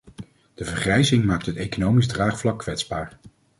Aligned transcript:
De 0.53 0.65
vergrijzing 0.65 1.25
maakt 1.25 1.45
het 1.45 1.55
economisch 1.55 2.07
draagvlak 2.07 2.59
kwetsbaar. 2.59 3.19